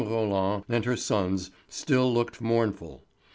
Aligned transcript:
Roland 0.03 0.63
and 0.67 0.83
her 0.85 0.97
sons 0.97 1.51
still 1.69 2.11
looked 2.11 2.41
mournful. 2.41 3.03